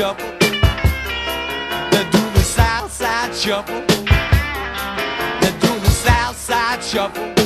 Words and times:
Shuffle. 0.00 0.30
They 1.90 2.04
do 2.10 2.30
the 2.32 2.42
South 2.42 2.90
Side 2.90 3.34
Shuffle. 3.34 3.80
They 5.42 5.52
do 5.60 5.78
the 5.78 5.90
South 5.90 6.38
Side 6.38 6.82
Shuffle. 6.82 7.39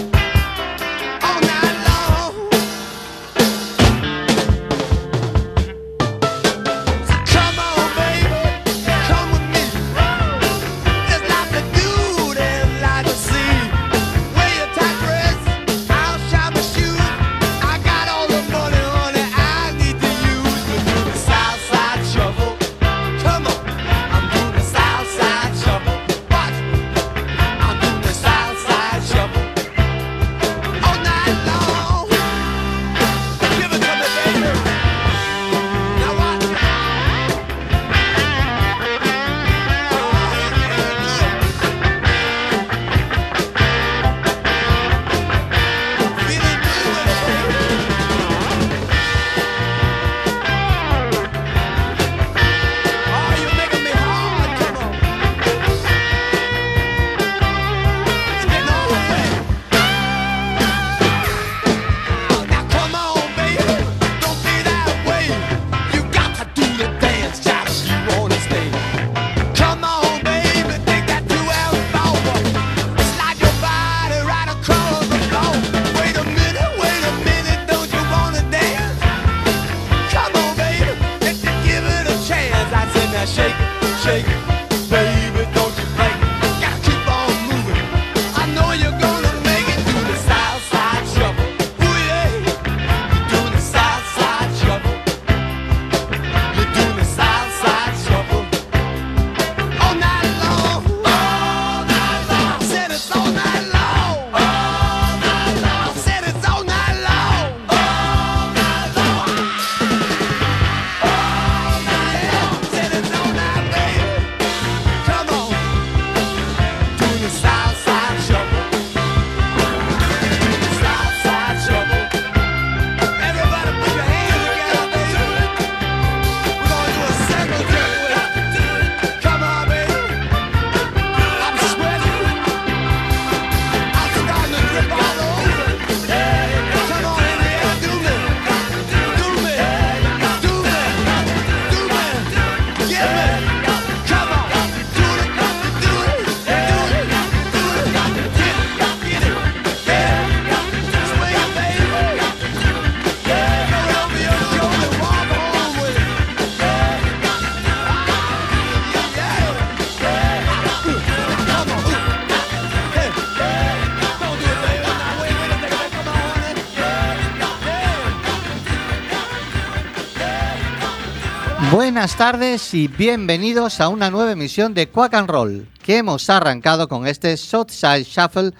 Buenas 172.04 172.18
tardes 172.18 172.74
y 172.74 172.86
bienvenidos 172.86 173.80
a 173.80 173.88
una 173.88 174.10
nueva 174.10 174.32
emisión 174.32 174.74
de 174.74 174.90
Quack 174.90 175.14
and 175.14 175.30
Roll, 175.30 175.68
que 175.82 175.96
hemos 175.96 176.28
arrancado 176.28 176.86
con 176.86 177.06
este 177.06 177.34
Southside 177.38 178.04
Shuffle 178.04 178.50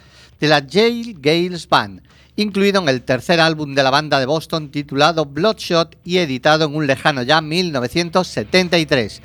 de 0.40 0.48
la 0.48 0.66
Yale 0.66 1.14
Gales 1.18 1.68
Band, 1.68 2.00
incluido 2.36 2.80
en 2.80 2.88
el 2.88 3.02
tercer 3.02 3.40
álbum 3.40 3.74
de 3.74 3.82
la 3.82 3.90
banda 3.90 4.18
de 4.18 4.24
Boston 4.24 4.70
titulado 4.70 5.26
Bloodshot 5.26 5.94
y 6.04 6.16
editado 6.16 6.64
en 6.64 6.74
un 6.74 6.86
lejano 6.86 7.22
ya 7.22 7.42
1973. 7.42 9.20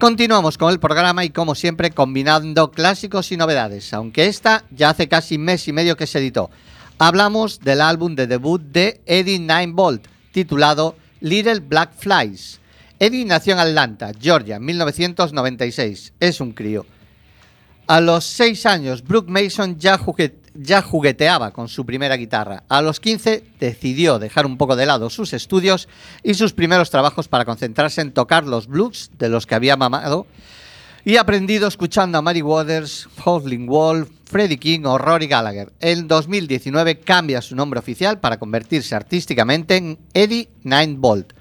Continuamos 0.00 0.58
con 0.58 0.72
el 0.72 0.80
programa 0.80 1.24
y 1.24 1.30
como 1.30 1.54
siempre 1.54 1.92
combinando 1.92 2.72
clásicos 2.72 3.30
y 3.30 3.36
novedades, 3.36 3.94
aunque 3.94 4.26
esta 4.26 4.64
ya 4.72 4.90
hace 4.90 5.06
casi 5.06 5.38
mes 5.38 5.68
y 5.68 5.72
medio 5.72 5.96
que 5.96 6.08
se 6.08 6.18
editó. 6.18 6.50
Hablamos 6.98 7.60
del 7.60 7.80
álbum 7.80 8.16
de 8.16 8.26
debut 8.26 8.60
de 8.60 9.00
Eddie 9.06 9.38
Nine 9.38 9.72
Bolt, 9.72 10.08
titulado 10.32 10.96
Little 11.20 11.60
Black 11.60 11.92
Flies. 11.96 12.58
Eddie 12.98 13.24
nació 13.24 13.54
en 13.54 13.58
Atlanta, 13.60 14.12
Georgia, 14.18 14.56
en 14.56 14.64
1996. 14.64 16.12
Es 16.20 16.40
un 16.40 16.52
crío. 16.52 16.86
A 17.86 18.00
los 18.00 18.24
6 18.24 18.66
años, 18.66 19.04
Brooke 19.04 19.30
Mason 19.30 19.78
ya, 19.78 19.96
juguet- 19.98 20.34
ya 20.54 20.82
jugueteaba 20.82 21.52
con 21.52 21.68
su 21.68 21.86
primera 21.86 22.16
guitarra. 22.16 22.64
A 22.68 22.82
los 22.82 22.98
15 22.98 23.44
decidió 23.60 24.18
dejar 24.18 24.44
un 24.46 24.56
poco 24.56 24.74
de 24.74 24.86
lado 24.86 25.08
sus 25.10 25.32
estudios 25.32 25.88
y 26.24 26.34
sus 26.34 26.52
primeros 26.52 26.90
trabajos 26.90 27.28
para 27.28 27.44
concentrarse 27.44 28.00
en 28.00 28.12
tocar 28.12 28.44
los 28.44 28.66
blues 28.66 29.10
de 29.18 29.28
los 29.28 29.46
que 29.46 29.54
había 29.54 29.76
mamado 29.76 30.26
Y 31.04 31.18
aprendido 31.18 31.68
escuchando 31.68 32.18
a 32.18 32.22
Mary 32.22 32.42
Waters, 32.42 33.08
Howling 33.24 33.66
Wolf, 33.68 34.08
Freddie 34.24 34.58
King 34.58 34.80
o 34.86 34.98
Rory 34.98 35.28
Gallagher. 35.28 35.72
En 35.78 36.08
2019 36.08 36.98
cambia 36.98 37.40
su 37.40 37.54
nombre 37.54 37.78
oficial 37.78 38.18
para 38.18 38.40
convertirse 38.40 38.96
artísticamente 38.96 39.76
en 39.76 39.98
Eddie 40.14 40.48
Nine 40.64 40.96
Bolt, 40.98 41.32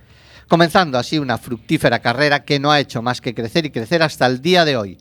comenzando 0.48 0.98
así 0.98 1.20
una 1.20 1.38
fructífera 1.38 2.00
carrera 2.00 2.44
que 2.44 2.60
no 2.60 2.72
ha 2.72 2.80
hecho 2.80 3.02
más 3.02 3.22
que 3.22 3.34
crecer 3.34 3.66
y 3.66 3.72
crecer 3.72 4.04
hasta 4.04 4.26
el 4.26 4.42
día 4.42 4.66
de 4.66 4.78
hoy 4.78 4.98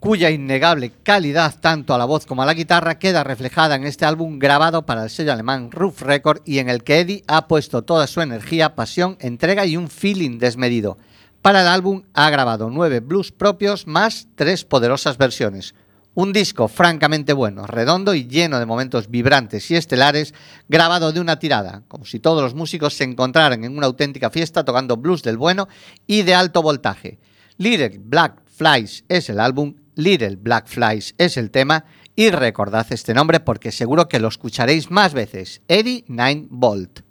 cuya 0.00 0.30
innegable 0.30 0.92
calidad 1.02 1.54
tanto 1.60 1.94
a 1.94 1.98
la 1.98 2.04
voz 2.04 2.24
como 2.24 2.42
a 2.42 2.46
la 2.46 2.54
guitarra 2.54 2.98
queda 2.98 3.24
reflejada 3.24 3.74
en 3.74 3.84
este 3.84 4.04
álbum 4.04 4.38
grabado 4.38 4.86
para 4.86 5.04
el 5.04 5.10
sello 5.10 5.32
alemán 5.32 5.70
Roof 5.70 6.02
Record 6.02 6.42
y 6.44 6.58
en 6.58 6.68
el 6.68 6.84
que 6.84 7.00
Eddie 7.00 7.24
ha 7.26 7.48
puesto 7.48 7.82
toda 7.82 8.06
su 8.06 8.20
energía, 8.20 8.74
pasión, 8.74 9.16
entrega 9.20 9.66
y 9.66 9.76
un 9.76 9.88
feeling 9.88 10.38
desmedido. 10.38 10.98
Para 11.42 11.62
el 11.62 11.68
álbum 11.68 12.02
ha 12.14 12.30
grabado 12.30 12.70
nueve 12.70 13.00
blues 13.00 13.32
propios 13.32 13.86
más 13.86 14.28
tres 14.36 14.64
poderosas 14.64 15.18
versiones. 15.18 15.74
Un 16.18 16.32
disco 16.32 16.66
francamente 16.66 17.32
bueno, 17.32 17.64
redondo 17.68 18.12
y 18.12 18.26
lleno 18.26 18.58
de 18.58 18.66
momentos 18.66 19.08
vibrantes 19.08 19.70
y 19.70 19.76
estelares, 19.76 20.34
grabado 20.68 21.12
de 21.12 21.20
una 21.20 21.38
tirada, 21.38 21.84
como 21.86 22.04
si 22.06 22.18
todos 22.18 22.42
los 22.42 22.56
músicos 22.56 22.94
se 22.94 23.04
encontraran 23.04 23.62
en 23.62 23.76
una 23.76 23.86
auténtica 23.86 24.28
fiesta 24.28 24.64
tocando 24.64 24.96
blues 24.96 25.22
del 25.22 25.36
bueno 25.36 25.68
y 26.08 26.22
de 26.22 26.34
alto 26.34 26.60
voltaje. 26.60 27.20
Little 27.58 28.00
Black 28.00 28.42
Flies 28.46 29.04
es 29.08 29.30
el 29.30 29.38
álbum, 29.38 29.76
Little 29.94 30.34
Black 30.34 30.66
Flies 30.66 31.14
es 31.18 31.36
el 31.36 31.52
tema 31.52 31.84
y 32.16 32.30
recordad 32.30 32.88
este 32.90 33.14
nombre 33.14 33.38
porque 33.38 33.70
seguro 33.70 34.08
que 34.08 34.18
lo 34.18 34.26
escucharéis 34.26 34.90
más 34.90 35.14
veces. 35.14 35.62
Eddie 35.68 36.04
Nine 36.08 36.48
Bolt. 36.50 37.07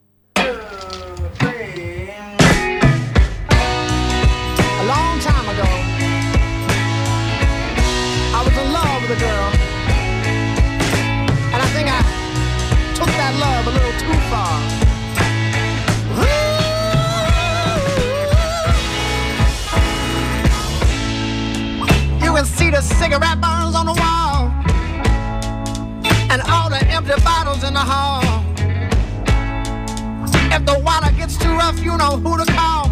Girl. 9.20 9.52
And 11.54 11.60
I 11.62 11.68
think 11.76 11.88
I 11.90 12.02
took 12.96 13.12
that 13.22 13.34
love 13.40 13.68
a 13.68 13.72
little 13.78 13.96
too 14.04 14.18
far. 14.32 14.54
Ooh. 22.22 22.26
You 22.26 22.32
can 22.36 22.46
see 22.46 22.70
the 22.70 22.82
cigarette 22.82 23.40
burns 23.42 23.76
on 23.76 23.86
the 23.86 23.94
wall. 23.94 24.52
And 26.30 26.42
all 26.50 26.70
the 26.70 26.86
empty 26.90 27.20
bottles 27.24 27.64
in 27.64 27.74
the 27.74 27.80
hall. 27.80 28.24
If 30.52 30.66
the 30.66 30.80
water 30.84 31.12
gets 31.16 31.38
too 31.38 31.56
rough, 31.56 31.80
you 31.84 31.98
know 31.98 32.18
who 32.18 32.38
to 32.38 32.46
call. 32.52 32.68
Call 32.68 32.87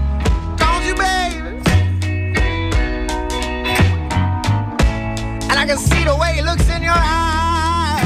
I 5.66 5.68
can 5.68 5.78
see 5.80 6.04
the 6.04 6.16
way 6.16 6.36
he 6.36 6.44
looks 6.44 6.70
in 6.70 6.84
your 6.84 6.94
eyes. 6.96 8.06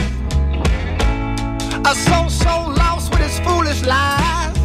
A 1.86 1.94
soul 1.94 2.30
so 2.30 2.72
lost 2.72 3.12
with 3.12 3.20
his 3.20 3.38
foolish 3.42 3.84
lies. 3.84 4.56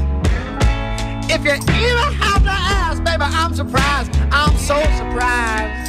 If 1.28 1.44
you 1.44 1.54
even 1.54 2.12
have 2.22 2.44
to 2.44 2.52
ask, 2.52 3.02
baby, 3.02 3.24
I'm 3.24 3.52
surprised. 3.52 4.12
I'm 4.30 4.56
so 4.58 4.80
surprised. 4.96 5.83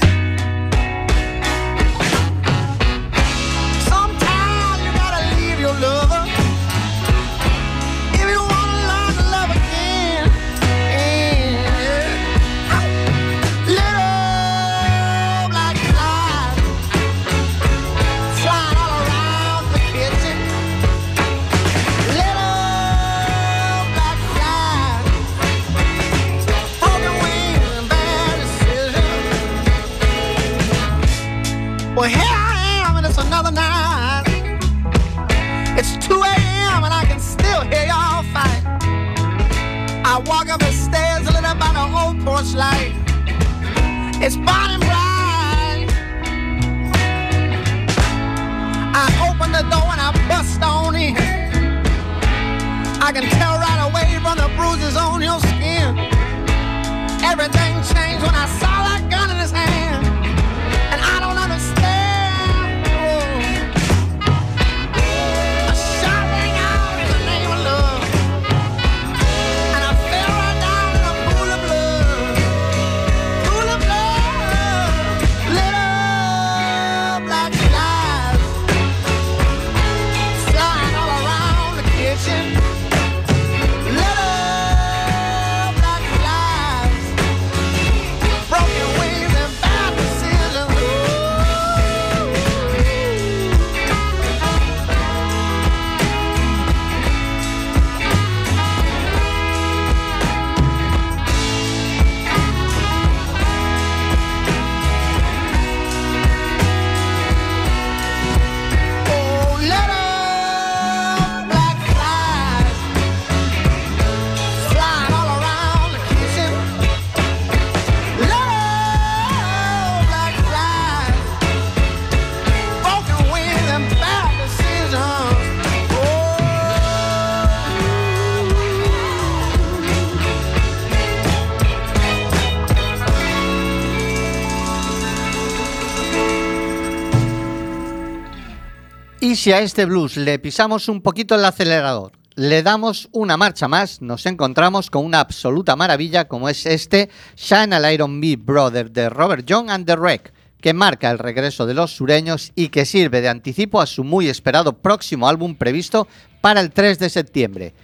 Si 139.46 139.54
a 139.54 139.60
este 139.60 139.86
blues 139.86 140.18
le 140.18 140.40
pisamos 140.40 140.90
un 140.90 141.04
poquito 141.04 141.36
el 141.36 141.46
acelerador, 141.46 142.14
le 142.34 142.64
damos 142.64 143.10
una 143.12 143.38
marcha 143.38 143.68
más, 143.68 144.02
nos 144.02 144.26
encontramos 144.26 144.90
con 144.90 145.06
una 145.06 145.20
absoluta 145.20 145.76
maravilla 145.76 146.28
como 146.28 146.50
es 146.50 146.66
este 146.66 147.12
Shine 147.36 147.76
a 147.76 147.80
Light 147.80 148.02
on 148.02 148.20
Me 148.20 148.38
Brother 148.38 148.90
de 148.90 149.08
Robert 149.08 149.46
Young 149.46 149.70
and 149.70 149.86
the 149.86 149.96
Wreck, 149.96 150.34
que 150.60 150.74
marca 150.74 151.12
el 151.12 151.20
regreso 151.20 151.68
de 151.68 151.76
los 151.76 151.96
sureños 151.96 152.54
y 152.56 152.70
que 152.70 152.86
sirve 152.86 153.22
de 153.22 153.30
anticipo 153.30 153.80
a 153.80 153.86
su 153.86 154.04
muy 154.04 154.30
esperado 154.30 154.74
próximo 154.80 155.28
álbum 155.28 155.54
previsto 155.54 156.08
para 156.42 156.60
el 156.60 156.72
3 156.72 156.98
de 156.98 157.10
septiembre. 157.12 157.76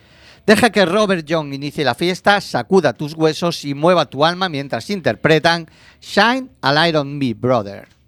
Deja 0.48 0.72
que 0.72 0.88
Robert 0.88 1.28
Young 1.28 1.54
inicie 1.54 1.86
la 1.86 1.94
fiesta, 1.94 2.42
sacuda 2.42 2.94
tus 2.94 3.14
huesos 3.14 3.66
y 3.66 3.76
mueva 3.76 4.08
tu 4.08 4.26
alma 4.26 4.50
mientras 4.50 4.90
interpretan 4.90 5.70
Shine 6.02 6.50
a 6.62 6.74
Light 6.74 6.96
on 6.96 7.20
Me 7.20 7.36
Brother. 7.36 8.01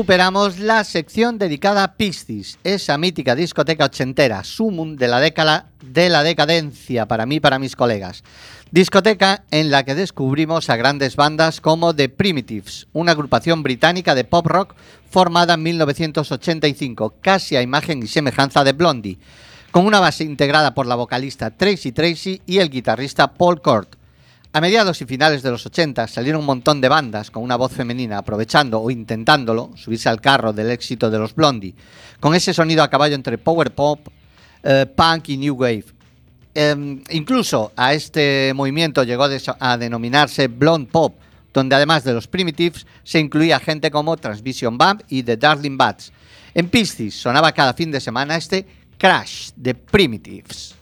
Recuperamos 0.00 0.58
la 0.58 0.82
sección 0.84 1.36
dedicada 1.36 1.84
a 1.84 1.94
Piscis, 1.96 2.58
esa 2.64 2.96
mítica 2.96 3.34
discoteca 3.34 3.84
ochentera, 3.84 4.42
sumum 4.44 4.96
de 4.96 5.08
la 5.08 5.20
década 5.20 5.66
de 5.82 6.08
la 6.08 6.22
decadencia 6.22 7.04
para 7.04 7.26
mí 7.26 7.34
y 7.34 7.40
para 7.40 7.58
mis 7.58 7.76
colegas. 7.76 8.24
Discoteca 8.70 9.44
en 9.50 9.70
la 9.70 9.84
que 9.84 9.94
descubrimos 9.94 10.70
a 10.70 10.76
grandes 10.76 11.16
bandas 11.16 11.60
como 11.60 11.94
The 11.94 12.08
Primitives, 12.08 12.86
una 12.94 13.12
agrupación 13.12 13.62
británica 13.62 14.14
de 14.14 14.24
pop 14.24 14.46
rock 14.46 14.74
formada 15.10 15.52
en 15.52 15.64
1985, 15.64 17.16
casi 17.20 17.56
a 17.56 17.62
imagen 17.62 18.02
y 18.02 18.06
semejanza 18.06 18.64
de 18.64 18.72
Blondie, 18.72 19.18
con 19.70 19.84
una 19.84 20.00
base 20.00 20.24
integrada 20.24 20.72
por 20.72 20.86
la 20.86 20.94
vocalista 20.94 21.50
Tracy 21.50 21.92
Tracy 21.92 22.40
y 22.46 22.56
el 22.56 22.70
guitarrista 22.70 23.34
Paul 23.34 23.60
Cort. 23.60 23.99
A 24.52 24.60
mediados 24.60 25.00
y 25.00 25.06
finales 25.06 25.44
de 25.44 25.50
los 25.52 25.64
80 25.64 26.08
salieron 26.08 26.40
un 26.40 26.46
montón 26.46 26.80
de 26.80 26.88
bandas 26.88 27.30
con 27.30 27.44
una 27.44 27.54
voz 27.54 27.70
femenina 27.70 28.18
aprovechando 28.18 28.80
o 28.80 28.90
intentándolo 28.90 29.70
subirse 29.76 30.08
al 30.08 30.20
carro 30.20 30.52
del 30.52 30.72
éxito 30.72 31.08
de 31.08 31.20
los 31.20 31.36
Blondie, 31.36 31.76
con 32.18 32.34
ese 32.34 32.52
sonido 32.52 32.82
a 32.82 32.90
caballo 32.90 33.14
entre 33.14 33.38
power 33.38 33.72
pop, 33.72 34.08
eh, 34.64 34.86
punk 34.92 35.28
y 35.28 35.36
new 35.36 35.54
wave. 35.54 35.84
Em, 36.52 37.00
incluso 37.10 37.70
a 37.76 37.94
este 37.94 38.52
movimiento 38.52 39.04
llegó 39.04 39.28
a 39.60 39.78
denominarse 39.78 40.48
blonde 40.48 40.90
pop, 40.90 41.14
donde 41.54 41.76
además 41.76 42.02
de 42.02 42.12
los 42.12 42.26
Primitives 42.26 42.88
se 43.04 43.20
incluía 43.20 43.60
gente 43.60 43.88
como 43.88 44.16
Transvision 44.16 44.76
Bump 44.76 45.02
y 45.08 45.22
The 45.22 45.36
Darling 45.36 45.76
Bats. 45.76 46.12
En 46.54 46.68
Piscis 46.68 47.14
sonaba 47.14 47.52
cada 47.52 47.72
fin 47.72 47.92
de 47.92 48.00
semana 48.00 48.34
este 48.34 48.66
Crash 48.98 49.50
de 49.54 49.76
Primitives. 49.76 50.79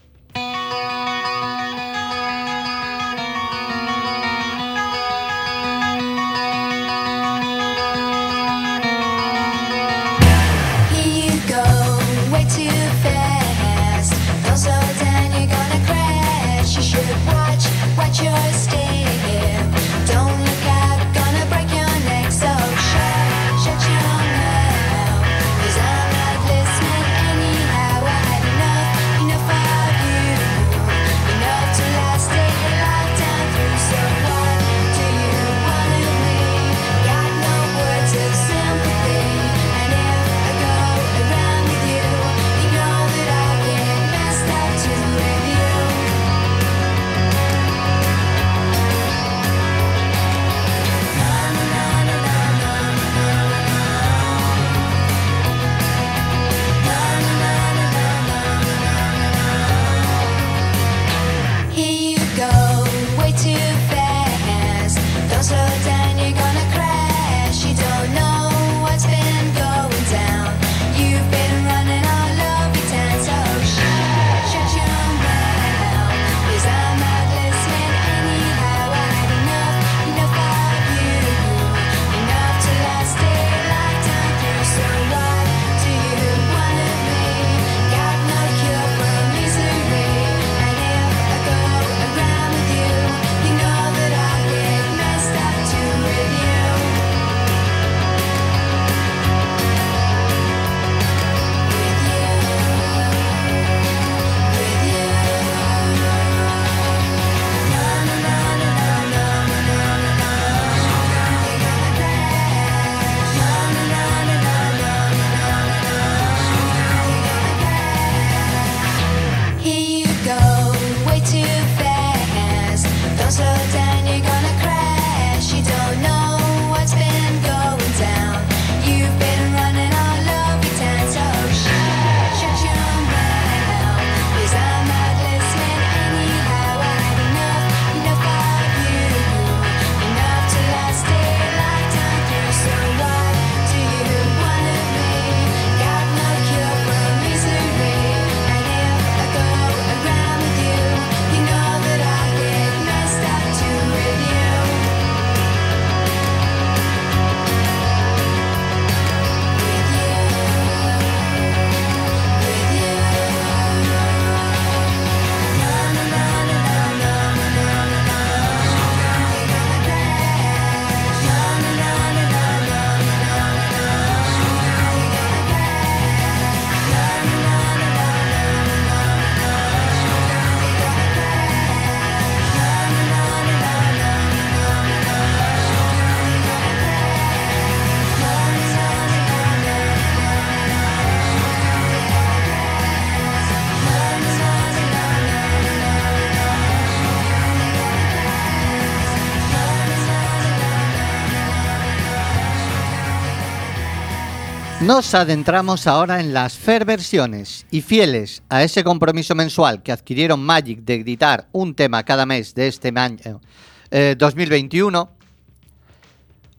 Nos 204.89 205.13
adentramos 205.15 205.87
ahora 205.87 206.19
en 206.19 206.33
las 206.33 206.57
fair 206.57 206.87
versiones 206.87 207.67
y 207.71 207.83
fieles 207.83 208.43
a 208.49 208.63
ese 208.63 208.83
compromiso 208.83 209.35
mensual 209.35 209.83
que 209.83 209.93
adquirieron 209.93 210.41
Magic 210.43 210.79
de 210.81 210.95
editar 210.95 211.47
un 211.53 211.75
tema 211.75 212.03
cada 212.05 212.25
mes 212.25 212.55
de 212.55 212.69
este 212.69 212.91
año 212.97 213.43
eh, 213.91 214.15
2021. 214.17 215.11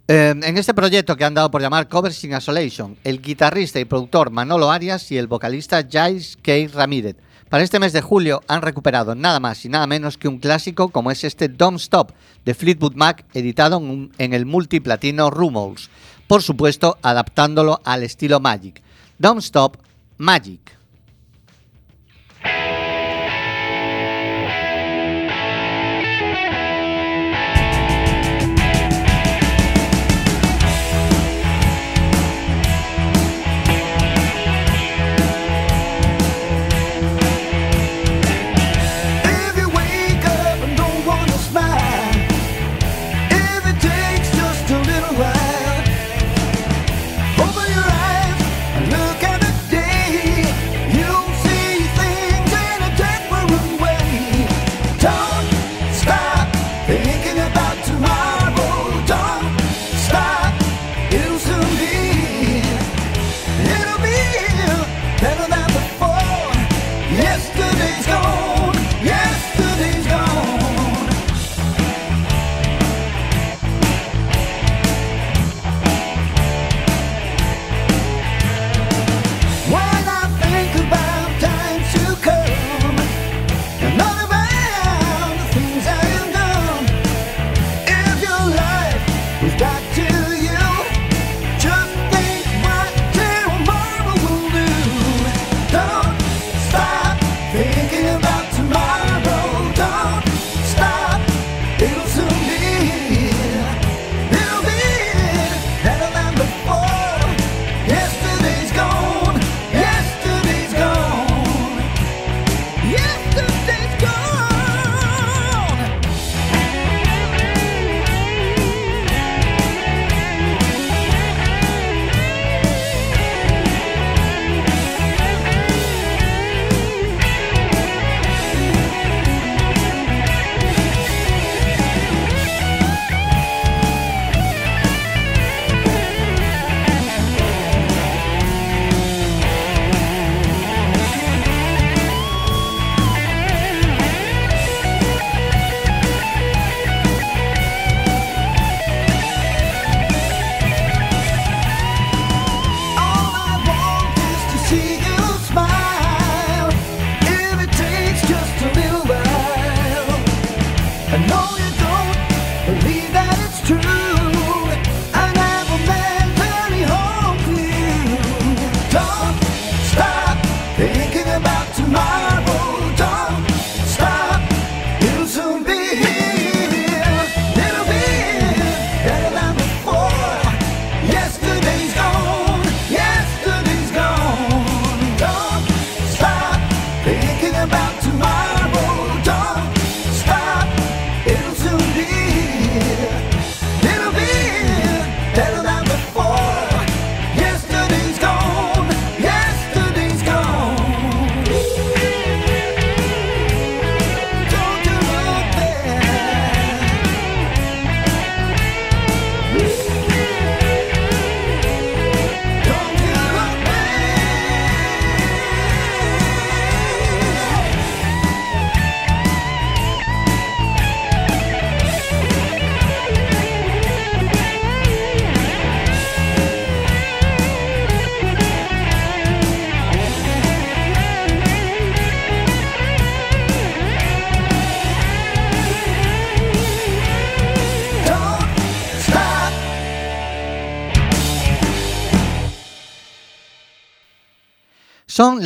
eh, 0.09 0.35
en 0.43 0.57
este 0.59 0.75
proyecto 0.75 1.15
que 1.17 1.25
han 1.25 1.33
dado 1.33 1.49
por 1.49 1.59
llamar 1.59 1.89
Covers 1.89 2.23
in 2.23 2.37
Isolation, 2.37 2.95
el 3.03 3.19
guitarrista 3.19 3.79
y 3.79 3.85
productor 3.85 4.29
Manolo 4.29 4.69
Arias 4.69 5.11
y 5.11 5.17
el 5.17 5.25
vocalista 5.25 5.81
Giles 5.89 6.37
K. 6.39 6.51
Ramírez. 6.71 7.15
Para 7.49 7.63
este 7.63 7.79
mes 7.79 7.93
de 7.93 8.01
julio 8.01 8.43
han 8.47 8.61
recuperado 8.61 9.15
nada 9.15 9.39
más 9.39 9.65
y 9.65 9.69
nada 9.69 9.87
menos 9.87 10.19
que 10.19 10.27
un 10.27 10.37
clásico 10.37 10.89
como 10.89 11.09
es 11.09 11.23
este 11.23 11.47
Don't 11.49 11.79
Stop 11.79 12.11
de 12.45 12.53
Fleetwood 12.53 12.93
Mac, 12.93 13.25
editado 13.33 13.77
en, 13.77 13.89
un- 13.89 14.11
en 14.19 14.33
el 14.33 14.45
multiplatino 14.45 15.31
Rumors. 15.31 15.89
Por 16.29 16.43
supuesto, 16.43 16.95
adaptándolo 17.01 17.81
al 17.83 18.03
estilo 18.03 18.39
Magic. 18.39 18.83
Don't 19.17 19.41
Stop 19.41 19.77
Magic. 20.19 20.78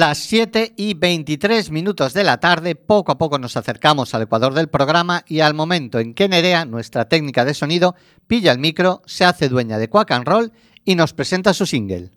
Las 0.06 0.18
7 0.18 0.74
y 0.76 0.96
23 0.96 1.72
minutos 1.72 2.14
de 2.14 2.26
la 2.26 2.42
tarde, 2.42 2.76
poco 2.76 3.14
a 3.14 3.18
poco 3.18 3.40
nos 3.40 3.56
acercamos 3.56 4.14
al 4.14 4.24
ecuador 4.24 4.54
del 4.54 4.68
programa 4.68 5.24
y 5.30 5.40
al 5.40 5.54
momento 5.54 5.98
en 5.98 6.14
que 6.14 6.28
Nerea, 6.28 6.66
nuestra 6.66 7.08
técnica 7.08 7.46
de 7.46 7.54
sonido, 7.54 7.96
pilla 8.28 8.52
el 8.52 8.60
micro, 8.60 9.02
se 9.06 9.24
hace 9.24 9.48
dueña 9.48 9.78
de 9.78 9.88
Quack 9.88 10.12
and 10.12 10.28
Roll 10.28 10.52
y 10.84 10.96
nos 10.96 11.14
presenta 11.14 11.54
su 11.54 11.66
single. 11.66 12.12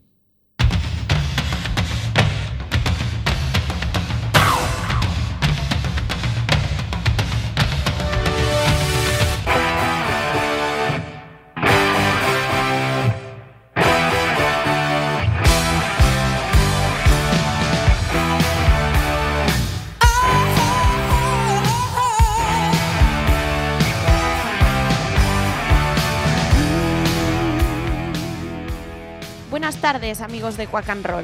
Tardes, 29.93 30.19
amigos 30.19 30.57
de 30.57 30.67
Quack 30.67 30.89
and 30.89 31.05
Roll. 31.05 31.23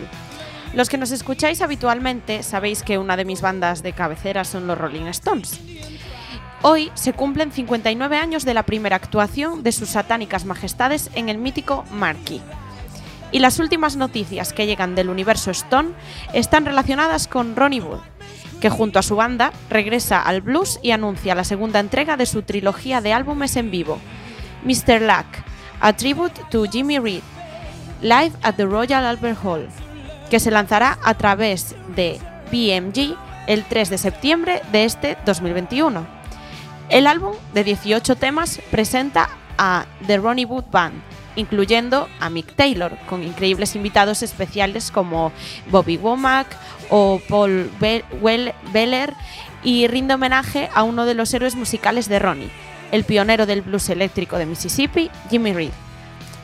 Los 0.73 0.87
que 0.87 0.97
nos 0.97 1.11
escucháis 1.11 1.61
habitualmente 1.61 2.43
sabéis 2.43 2.81
que 2.81 2.97
una 2.97 3.17
de 3.17 3.25
mis 3.25 3.41
bandas 3.41 3.83
de 3.83 3.91
cabecera 3.91 4.45
son 4.45 4.67
los 4.67 4.77
Rolling 4.77 5.07
Stones. 5.07 5.59
Hoy 6.61 6.89
se 6.93 7.11
cumplen 7.11 7.51
59 7.51 8.15
años 8.15 8.45
de 8.45 8.53
la 8.53 8.63
primera 8.63 8.95
actuación 8.95 9.63
de 9.63 9.73
sus 9.73 9.89
satánicas 9.89 10.45
majestades 10.45 11.09
en 11.13 11.27
el 11.27 11.39
mítico 11.39 11.83
Marquee. 11.91 12.39
Y 13.33 13.39
las 13.39 13.59
últimas 13.59 13.97
noticias 13.97 14.53
que 14.53 14.65
llegan 14.65 14.95
del 14.95 15.09
universo 15.09 15.51
Stone 15.51 15.89
están 16.33 16.65
relacionadas 16.65 17.27
con 17.27 17.57
Ronnie 17.57 17.81
Wood, 17.81 17.99
que 18.61 18.69
junto 18.69 18.97
a 18.97 19.03
su 19.03 19.17
banda 19.17 19.51
regresa 19.69 20.21
al 20.21 20.39
blues 20.39 20.79
y 20.81 20.91
anuncia 20.91 21.35
la 21.35 21.43
segunda 21.43 21.81
entrega 21.81 22.15
de 22.15 22.25
su 22.25 22.43
trilogía 22.43 23.01
de 23.01 23.11
álbumes 23.11 23.57
en 23.57 23.71
vivo, 23.71 23.99
Mr. 24.63 25.01
Luck, 25.01 25.27
a 25.81 25.91
tribute 25.91 26.39
to 26.49 26.63
Jimmy 26.63 26.97
Reed, 26.97 27.23
Live 28.03 28.33
at 28.43 28.55
the 28.55 28.65
Royal 28.65 29.05
Albert 29.05 29.39
Hall, 29.43 29.67
que 30.29 30.39
se 30.39 30.51
lanzará 30.51 30.99
a 31.03 31.13
través 31.15 31.75
de 31.95 32.19
BMG 32.51 33.15
el 33.47 33.63
3 33.63 33.89
de 33.89 33.97
septiembre 33.97 34.61
de 34.71 34.83
este 34.85 35.17
2021. 35.25 36.05
El 36.89 37.07
álbum 37.07 37.33
de 37.53 37.63
18 37.63 38.15
temas 38.17 38.59
presenta 38.69 39.29
a 39.57 39.85
The 40.05 40.17
Ronnie 40.17 40.45
Wood 40.45 40.65
Band, 40.71 41.01
incluyendo 41.35 42.07
a 42.19 42.29
Mick 42.29 42.55
Taylor, 42.55 42.97
con 43.07 43.23
increíbles 43.23 43.75
invitados 43.75 44.21
especiales 44.21 44.91
como 44.91 45.31
Bobby 45.71 45.97
Womack 45.97 46.47
o 46.89 47.19
Paul 47.27 47.71
Be- 47.79 48.03
Well- 48.21 48.53
Beller, 48.71 49.13
y 49.63 49.87
rinde 49.87 50.13
homenaje 50.15 50.69
a 50.75 50.83
uno 50.83 51.05
de 51.05 51.13
los 51.13 51.33
héroes 51.33 51.55
musicales 51.55 52.09
de 52.09 52.19
Ronnie, 52.19 52.51
el 52.91 53.05
pionero 53.05 53.45
del 53.45 53.61
blues 53.61 53.89
eléctrico 53.89 54.37
de 54.37 54.45
Mississippi, 54.45 55.09
Jimmy 55.29 55.53
Reed. 55.53 55.71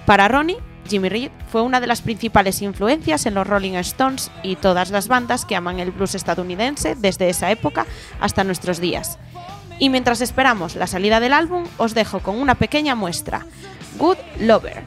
Para 0.06 0.28
Ronnie, 0.30 0.58
Jimmy 0.90 1.10
Reed 1.10 1.32
fue 1.52 1.62
una 1.62 1.80
de 1.80 1.88
las 1.88 2.02
principales 2.02 2.62
influencias 2.62 3.26
en 3.26 3.36
los 3.36 3.48
Rolling 3.48 3.74
Stones 3.76 4.32
y 4.44 4.56
todas 4.56 4.90
las 4.90 5.08
bandas 5.08 5.46
que 5.46 5.56
aman 5.56 5.80
el 5.80 5.92
blues 5.92 6.16
estadounidense 6.16 6.96
desde 6.96 7.30
esa 7.30 7.52
época 7.52 7.86
hasta 8.20 8.44
nuestros 8.44 8.80
días. 8.80 9.18
Y 9.80 9.90
mientras 9.90 10.22
esperamos 10.22 10.76
la 10.76 10.88
salida 10.88 11.20
del 11.20 11.34
álbum, 11.34 11.64
os 11.78 11.94
dejo 11.94 12.20
con 12.20 12.40
una 12.40 12.56
pequeña 12.56 12.96
muestra. 12.96 13.46
Good 13.98 14.18
Lover. 14.40 14.84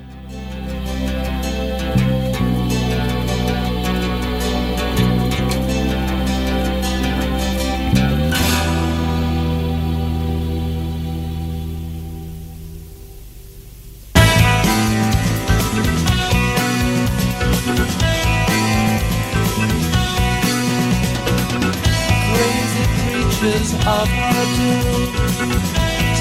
Of 24.00 24.08
her 24.08 24.44
doom, 24.56 25.52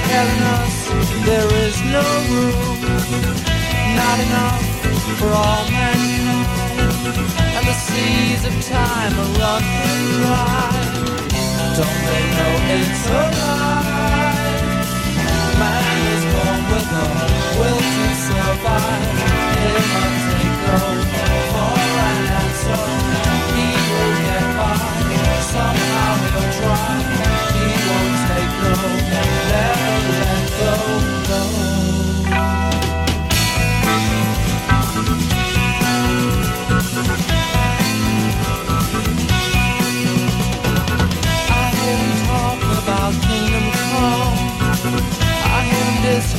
telling 0.10 0.44
us 0.58 0.76
there 1.26 1.50
is 1.66 1.76
no 1.96 2.06
room, 2.30 2.80
not 3.98 4.18
enough 4.26 4.64
for 5.18 5.30
all 5.30 5.66
mankind, 5.72 6.48
and 7.56 7.66
the 7.66 7.78
seas 7.86 8.42
of 8.46 8.56
time 8.62 9.14
are 9.24 9.32
running 9.42 10.06
dry. 10.22 10.70
Don't 11.78 12.02
they 12.10 12.24
know 12.38 12.54
it's 12.78 13.06
a 13.10 13.24
lie? 13.40 14.44
Man 15.60 15.96
is 16.14 16.24
born 16.34 16.62
with 16.72 17.00
a 17.02 17.06
will 17.58 17.82
to 17.96 18.08
survive. 18.28 19.12
He'll 19.62 19.88
not 19.94 20.14
take 20.30 20.58
no 20.68 21.03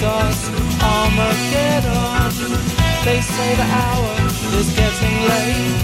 discuss 0.05 0.51
Armageddon. 0.83 2.33
They 3.05 3.21
say 3.21 3.51
the 3.57 3.69
hour 3.81 4.13
is 4.61 4.69
getting 4.77 5.17
late, 5.33 5.81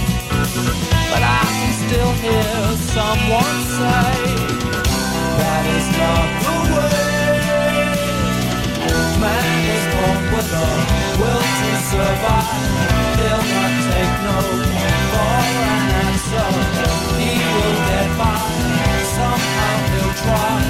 but 1.12 1.22
I 1.24 1.42
can 1.56 1.72
still 1.85 2.12
hear 2.24 2.52
someone 2.96 3.59
say 3.78 4.12
that 5.40 5.64
is 5.76 5.88
not 6.00 6.28
the 6.44 6.56
way. 6.74 7.00
Man 9.20 9.56
is 9.76 9.85
born 9.92 10.20
with 10.35 10.52
a 10.52 10.70
will 11.20 11.44
to 11.61 11.70
survive. 11.90 12.68
He'll 13.20 13.44
not 13.54 13.72
take 13.88 14.16
no 14.26 14.38
for 15.12 15.37
an 15.72 15.87
answer. 16.04 16.50
He 17.20 17.33
will 17.54 17.76
get 17.88 18.11
by. 18.20 18.40
Somehow 19.16 19.76
he'll 19.92 20.14
try. 20.24 20.69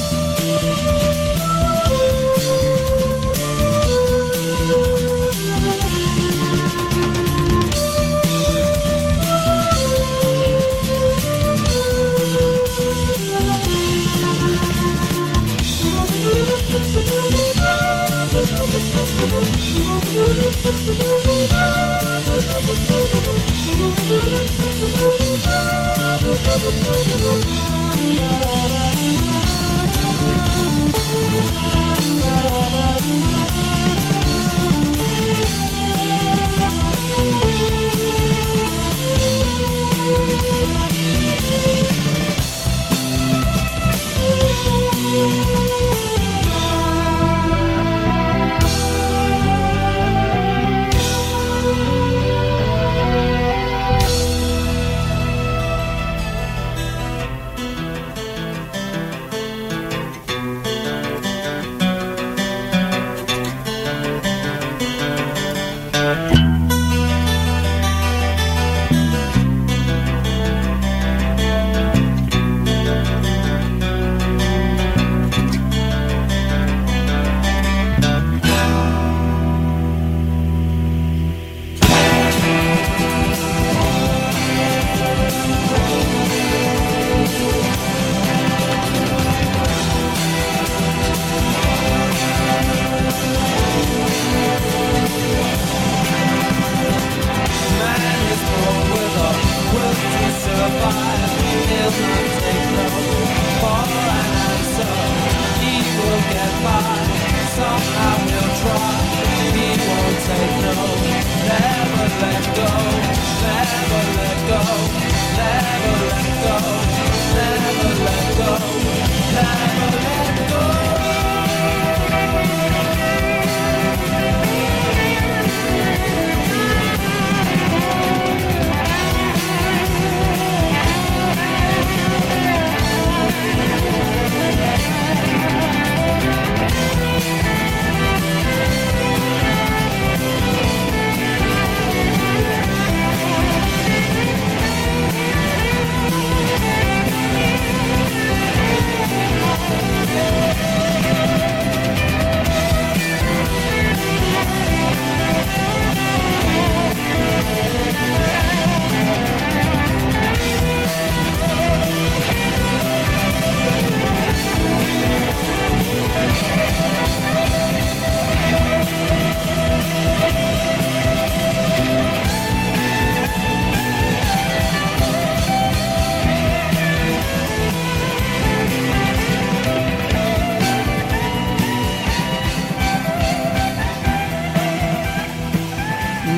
let 19.21 19.29
go. 19.29 19.61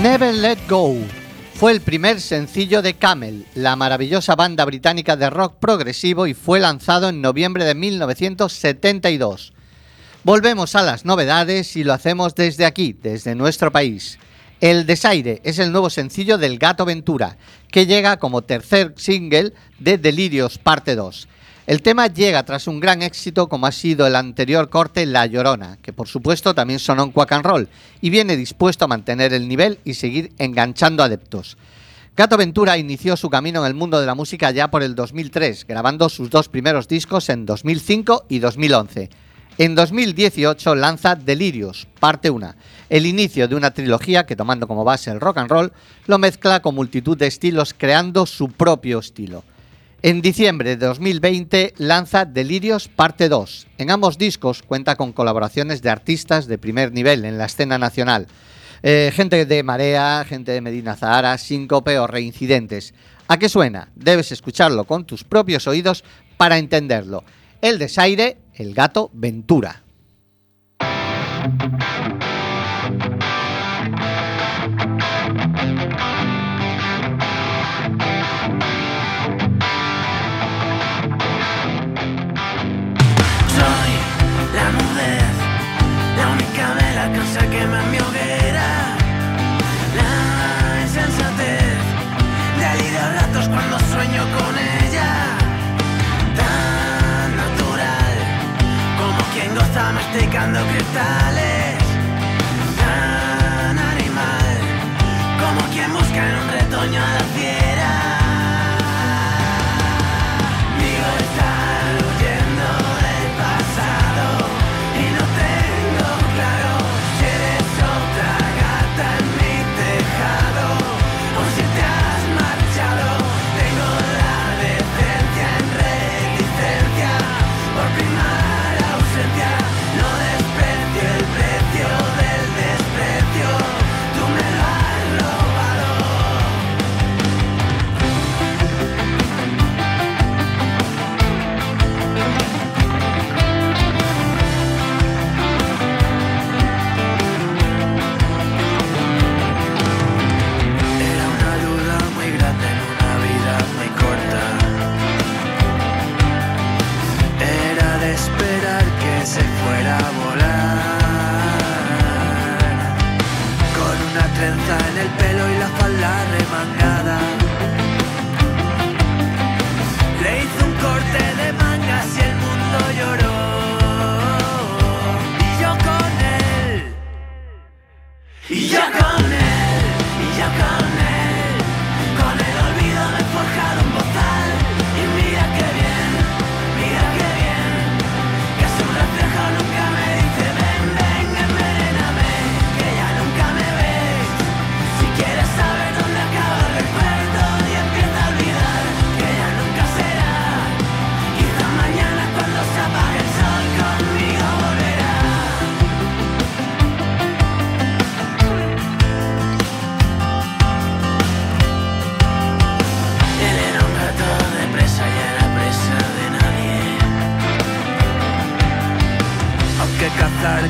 Never 0.04 0.34
Let 0.34 0.58
Go 0.68 0.98
fue 1.54 1.72
el 1.72 1.80
primer 1.80 2.20
sencillo 2.20 2.82
de 2.82 2.94
Camel, 2.96 3.46
la 3.56 3.78
maravillosa 3.78 4.36
banda 4.36 4.66
británica 4.66 5.16
de 5.16 5.30
rock 5.30 5.56
progresivo 5.60 6.28
y 6.28 6.34
fue 6.34 6.60
lanzado 6.60 7.08
en 7.08 7.22
noviembre 7.22 7.64
de 7.64 7.74
1972. 7.74 9.54
Volvemos 10.26 10.76
a 10.76 10.82
las 10.82 11.06
novedades 11.06 11.78
y 11.78 11.86
lo 11.86 11.94
hacemos 11.94 12.36
desde 12.36 12.66
aquí, 12.66 12.92
desde 13.02 13.34
nuestro 13.34 13.72
país. 13.72 14.20
El 14.60 14.86
Desaire 14.86 15.40
es 15.46 15.58
el 15.58 15.72
nuevo 15.72 15.90
sencillo 15.90 16.38
del 16.38 16.60
Gato 16.60 16.84
Ventura, 16.84 17.38
que 17.72 17.86
llega 17.86 18.18
como 18.18 18.42
tercer 18.42 18.96
single 18.98 19.54
de 19.80 19.98
Delirios 19.98 20.58
Parte 20.58 20.96
2. 20.96 21.30
El 21.66 21.82
tema 21.82 22.08
llega 22.08 22.44
tras 22.44 22.68
un 22.68 22.82
gran 22.82 23.02
éxito 23.02 23.48
como 23.48 23.68
ha 23.68 23.72
sido 23.72 24.06
el 24.06 24.18
anterior 24.18 24.70
corte 24.70 25.06
La 25.06 25.26
Llorona, 25.28 25.78
que 25.82 25.94
por 25.94 26.10
supuesto 26.10 26.54
también 26.54 26.80
sonó 26.80 27.04
en 27.04 27.12
Quack 27.12 27.32
and 27.32 27.46
Roll, 27.46 27.70
y 28.02 28.10
viene 28.10 28.36
dispuesto 28.36 28.84
a 28.84 28.90
mantener 28.90 29.34
el 29.34 29.48
nivel 29.48 29.80
y 29.86 29.94
seguir 29.94 30.34
enganchando 30.40 31.04
adeptos. 31.04 31.56
Gato 32.18 32.36
Ventura 32.36 32.78
inició 32.78 33.16
su 33.16 33.30
camino 33.30 33.62
en 33.62 33.68
el 33.68 33.76
mundo 33.76 34.02
de 34.02 34.06
la 34.06 34.14
música 34.14 34.52
ya 34.52 34.70
por 34.70 34.84
el 34.84 34.94
2003, 34.94 35.66
grabando 35.66 36.10
sus 36.10 36.30
dos 36.30 36.50
primeros 36.50 36.90
discos 36.90 37.30
en 37.30 37.46
2005 37.46 38.26
y 38.28 38.40
2011. 38.40 39.10
En 39.58 39.74
2018 39.74 40.76
lanza 40.76 41.16
Delirios, 41.16 41.88
parte 42.02 42.30
1, 42.30 42.56
el 42.90 43.06
inicio 43.06 43.48
de 43.48 43.56
una 43.56 43.72
trilogía 43.72 44.26
que 44.26 44.36
tomando 44.36 44.68
como 44.68 44.84
base 44.84 45.12
el 45.12 45.22
rock 45.22 45.38
and 45.38 45.50
roll, 45.50 45.72
lo 46.08 46.18
mezcla 46.18 46.62
con 46.62 46.76
multitud 46.76 47.18
de 47.18 47.28
estilos 47.28 47.74
creando 47.74 48.26
su 48.26 48.50
propio 48.50 49.00
estilo. 49.00 49.46
En 50.06 50.22
diciembre 50.22 50.76
de 50.76 50.86
2020 50.86 51.76
lanza 51.78 52.26
Delirios 52.26 52.90
Parte 52.90 53.30
2. 53.30 53.68
En 53.78 53.90
ambos 53.90 54.18
discos 54.18 54.62
cuenta 54.62 54.98
con 54.98 55.14
colaboraciones 55.14 55.82
de 55.82 55.92
artistas 55.92 56.46
de 56.46 56.58
primer 56.58 56.92
nivel 56.92 57.24
en 57.24 57.38
la 57.38 57.46
escena 57.46 57.78
nacional. 57.78 58.28
Eh, 58.82 59.14
gente 59.16 59.46
de 59.46 59.64
Marea, 59.64 60.26
gente 60.28 60.52
de 60.52 60.60
Medina 60.60 60.98
Zahara, 60.98 61.38
Síncope 61.38 61.98
o 62.00 62.08
Reincidentes. 62.08 62.94
¿A 63.30 63.38
qué 63.38 63.48
suena? 63.48 63.88
Debes 63.96 64.34
escucharlo 64.34 64.84
con 64.84 65.06
tus 65.06 65.24
propios 65.24 65.68
oídos 65.68 66.04
para 66.36 66.58
entenderlo. 66.58 67.24
El 67.62 67.80
desaire, 67.80 68.40
el 68.56 68.74
gato 68.74 69.10
Ventura. 69.14 69.84
Goza 100.14 100.20
masticando 100.20 100.60
cristales. 100.68 101.23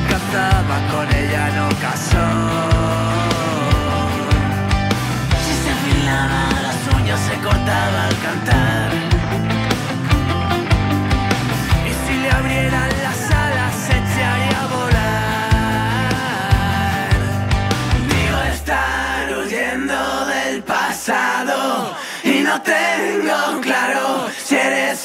Cazaba, 0.00 0.76
con 0.90 1.08
ella 1.14 1.50
no 1.56 1.68
casó. 1.80 2.63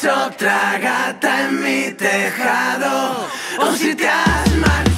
Otra 0.05 0.77
gata 0.79 1.47
en 1.47 1.61
mi 1.61 1.91
tejado 1.91 3.27
o 3.59 3.75
si 3.75 3.93
te 3.95 4.07
has 4.07 4.55
marchado. 4.55 4.88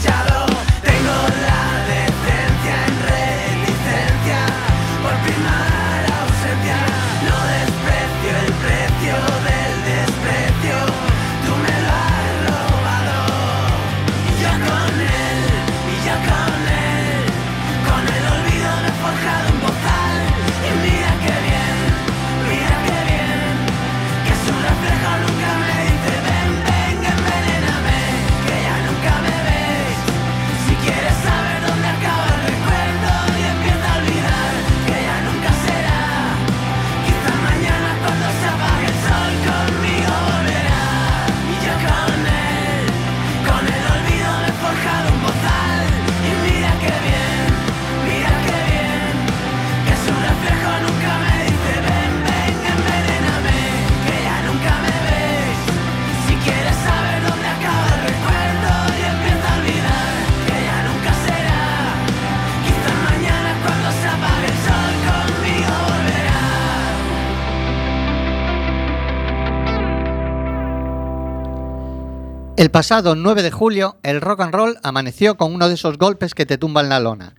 El 72.61 72.69
pasado 72.69 73.15
9 73.15 73.41
de 73.41 73.49
julio, 73.49 73.97
el 74.03 74.21
rock 74.21 74.41
and 74.41 74.53
roll 74.53 74.77
amaneció 74.83 75.35
con 75.35 75.51
uno 75.51 75.67
de 75.67 75.73
esos 75.73 75.97
golpes 75.97 76.35
que 76.35 76.45
te 76.45 76.59
tumban 76.59 76.89
la 76.89 76.99
lona. 76.99 77.33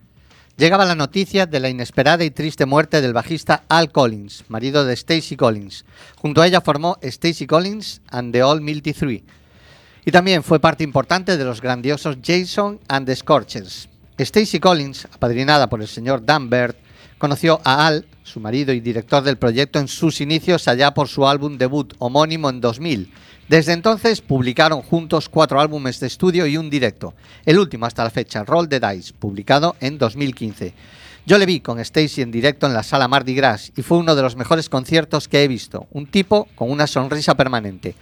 Llegaba 0.57 0.83
la 0.83 0.95
noticia 0.95 1.45
de 1.45 1.61
la 1.61 1.69
inesperada 1.69 2.25
y 2.25 2.29
triste 2.29 2.65
muerte 2.65 2.99
del 2.99 3.13
bajista 3.13 3.63
Al 3.69 3.89
Collins, 3.89 4.43
marido 4.49 4.83
de 4.83 4.91
Stacy 4.95 5.37
Collins. 5.37 5.85
Junto 6.17 6.41
a 6.41 6.47
ella 6.47 6.59
formó 6.59 6.97
Stacy 7.01 7.47
Collins 7.47 8.01
and 8.09 8.33
the 8.33 8.43
All 8.43 8.59
Milty 8.59 8.91
Three. 8.91 9.23
Y 10.03 10.11
también 10.11 10.43
fue 10.43 10.59
parte 10.59 10.83
importante 10.83 11.37
de 11.37 11.45
los 11.45 11.61
grandiosos 11.61 12.17
Jason 12.21 12.81
and 12.89 13.05
the 13.05 13.15
Scorchers. 13.15 13.87
Stacy 14.17 14.59
Collins, 14.59 15.05
apadrinada 15.05 15.69
por 15.69 15.81
el 15.81 15.87
señor 15.87 16.25
Dan 16.25 16.49
Bird, 16.49 16.75
conoció 17.23 17.61
a 17.63 17.87
Al, 17.87 18.05
su 18.23 18.41
marido 18.41 18.73
y 18.73 18.81
director 18.81 19.23
del 19.23 19.37
proyecto, 19.37 19.79
en 19.79 19.87
sus 19.87 20.19
inicios 20.19 20.67
allá 20.67 20.93
por 20.93 21.07
su 21.07 21.25
álbum 21.25 21.57
debut 21.57 21.93
homónimo 21.99 22.49
en 22.49 22.59
2000. 22.59 23.13
Desde 23.47 23.71
entonces 23.71 24.19
publicaron 24.19 24.81
juntos 24.81 25.29
cuatro 25.29 25.61
álbumes 25.61 26.01
de 26.01 26.07
estudio 26.07 26.45
y 26.47 26.57
un 26.57 26.69
directo, 26.69 27.13
el 27.45 27.59
último 27.59 27.85
hasta 27.85 28.03
la 28.03 28.09
fecha, 28.09 28.43
Roll 28.43 28.67
the 28.67 28.81
Dice, 28.81 29.13
publicado 29.17 29.77
en 29.79 29.97
2015. 29.97 30.73
Yo 31.25 31.37
le 31.37 31.45
vi 31.45 31.61
con 31.61 31.79
Stacy 31.79 32.21
en 32.21 32.29
directo 32.29 32.67
en 32.67 32.73
la 32.73 32.83
sala 32.83 33.07
Mardi 33.07 33.35
Gras 33.35 33.71
y 33.73 33.83
fue 33.83 33.99
uno 33.99 34.15
de 34.15 34.21
los 34.21 34.35
mejores 34.35 34.67
conciertos 34.67 35.29
que 35.29 35.45
he 35.45 35.47
visto, 35.47 35.87
un 35.91 36.07
tipo 36.07 36.49
con 36.55 36.69
una 36.69 36.87
sonrisa 36.87 37.35
permanente. 37.35 37.95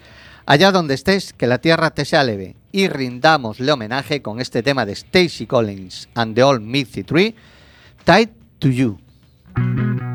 Allá 0.48 0.72
donde 0.72 0.96
estés, 0.96 1.32
que 1.34 1.46
la 1.46 1.60
tierra 1.60 1.92
te 1.92 2.06
sea 2.06 2.24
leve 2.24 2.56
y 2.72 2.88
rindamosle 2.88 3.72
homenaje 3.72 4.24
con 4.24 4.42
este 4.42 4.64
tema 4.64 4.84
de 4.84 4.94
Stacy 4.94 5.46
Collins 5.46 6.10
and 6.16 6.34
the 6.34 6.42
Old 6.42 6.64
Mitzi 6.64 7.04
Tree, 7.04 7.36
Tied 8.04 8.30
to 8.58 8.70
You. 8.70 9.01
I'm 9.56 10.11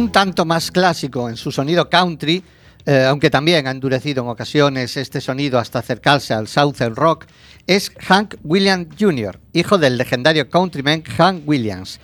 Un 0.00 0.10
tanto 0.10 0.46
más 0.46 0.70
clásico 0.70 1.28
en 1.28 1.36
su 1.36 1.52
sonido 1.52 1.90
country, 1.90 2.42
eh, 2.86 3.04
aunque 3.06 3.28
también 3.28 3.66
ha 3.66 3.70
endurecido 3.70 4.22
en 4.22 4.30
ocasiones 4.30 4.96
este 4.96 5.20
sonido 5.20 5.58
hasta 5.58 5.80
acercarse 5.80 6.32
al 6.32 6.48
Southern 6.48 6.96
Rock, 6.96 7.26
es 7.66 7.92
Hank 8.08 8.36
Williams 8.42 8.86
Jr., 8.98 9.38
hijo 9.52 9.76
del 9.76 9.98
legendario 9.98 10.48
countryman 10.48 11.02
Hank 11.02 11.46
Williams. 11.46 12.00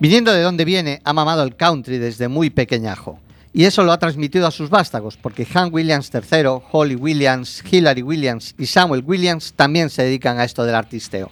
Viniendo 0.00 0.32
de 0.32 0.40
donde 0.40 0.64
viene, 0.64 1.02
ha 1.04 1.12
mamado 1.12 1.42
el 1.42 1.54
country 1.54 1.98
desde 1.98 2.28
muy 2.28 2.48
pequeñajo. 2.48 3.20
Y 3.52 3.66
eso 3.66 3.84
lo 3.84 3.92
ha 3.92 3.98
transmitido 3.98 4.46
a 4.46 4.50
sus 4.50 4.70
vástagos, 4.70 5.18
porque 5.18 5.44
Hank 5.44 5.74
Williams 5.74 6.10
III, 6.14 6.62
Holly 6.72 6.96
Williams, 6.96 7.62
Hillary 7.70 8.00
Williams 8.00 8.54
y 8.56 8.64
Samuel 8.64 9.04
Williams 9.06 9.52
también 9.54 9.90
se 9.90 10.02
dedican 10.02 10.38
a 10.38 10.44
esto 10.44 10.64
del 10.64 10.76
artisteo. 10.76 11.30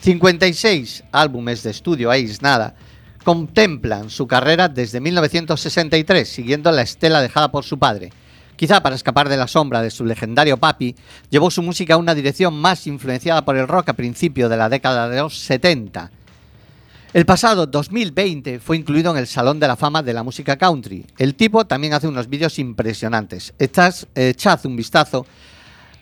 56 0.00 1.04
álbumes 1.12 1.62
de 1.62 1.72
estudio, 1.72 2.10
ahí 2.10 2.24
es 2.24 2.40
nada, 2.40 2.74
contemplan 3.22 4.10
su 4.10 4.26
carrera 4.26 4.68
desde 4.68 5.00
1963, 5.00 6.28
siguiendo 6.28 6.70
la 6.72 6.82
estela 6.82 7.20
dejada 7.20 7.50
por 7.50 7.64
su 7.64 7.78
padre, 7.78 8.10
Quizá 8.62 8.80
para 8.80 8.94
escapar 8.94 9.28
de 9.28 9.36
la 9.36 9.48
sombra 9.48 9.82
de 9.82 9.90
su 9.90 10.04
legendario 10.04 10.56
papi, 10.56 10.94
llevó 11.30 11.50
su 11.50 11.62
música 11.62 11.94
a 11.94 11.96
una 11.96 12.14
dirección 12.14 12.54
más 12.54 12.86
influenciada 12.86 13.44
por 13.44 13.56
el 13.56 13.66
rock 13.66 13.88
a 13.88 13.94
principios 13.94 14.48
de 14.48 14.56
la 14.56 14.68
década 14.68 15.08
de 15.08 15.20
los 15.20 15.36
70. 15.36 16.12
El 17.12 17.26
pasado 17.26 17.66
2020 17.66 18.60
fue 18.60 18.76
incluido 18.76 19.10
en 19.10 19.18
el 19.18 19.26
Salón 19.26 19.58
de 19.58 19.66
la 19.66 19.74
Fama 19.74 20.02
de 20.02 20.12
la 20.12 20.22
Música 20.22 20.56
Country. 20.56 21.04
El 21.18 21.34
tipo 21.34 21.66
también 21.66 21.92
hace 21.92 22.06
unos 22.06 22.28
vídeos 22.28 22.56
impresionantes. 22.60 23.52
Echad, 23.58 24.60
un 24.64 24.76
vistazo 24.76 25.26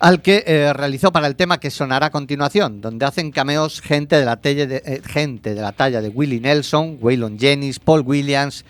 al 0.01 0.23
que 0.23 0.43
eh, 0.47 0.73
realizó 0.73 1.11
para 1.11 1.27
el 1.27 1.35
tema 1.35 1.59
que 1.59 1.69
sonará 1.69 2.07
a 2.07 2.09
continuación, 2.09 2.81
donde 2.81 3.05
hacen 3.05 3.31
cameos 3.31 3.81
gente 3.81 4.15
de 4.15 4.25
la, 4.25 4.37
talla 4.37 4.65
de, 4.65 4.81
eh, 4.83 5.01
gente 5.05 5.53
de, 5.53 5.61
la 5.61 5.73
talla 5.73 6.01
de 6.01 6.09
Willie 6.09 6.41
Nelson, 6.41 6.97
Waylon 6.99 7.37
Jennings, 7.37 7.77
Paul 7.77 8.01
Williams, 8.01 8.65